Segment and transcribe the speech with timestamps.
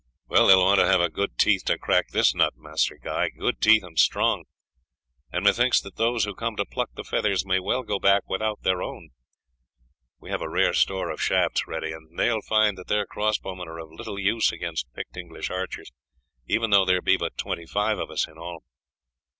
[0.31, 3.83] "They will want to have good teeth to crack this nut, Master Guy good teeth
[3.83, 4.45] and strong;
[5.31, 8.63] and methinks that those who come to pluck the feathers may well go back without
[8.63, 9.11] their own.
[10.19, 13.37] We have a rare store of shafts ready, and they will find that their cross
[13.37, 15.91] bowmen are of little use against picked English archers,
[16.47, 18.63] even though there be but twenty five of us in all."